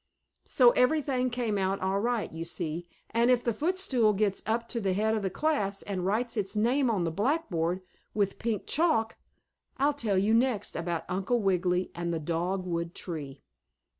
[0.47, 4.67] So everything came out all right, you see, and if the foot stool gets up
[4.69, 7.83] to the head of the class and writes its name on the blackboard,
[8.15, 9.17] with pink chalk,
[9.77, 13.43] I'll tell you next about Uncle Wiggily and the dogwood tree.